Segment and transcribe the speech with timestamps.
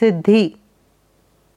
[0.00, 0.42] ಸಿದ್ಧಿ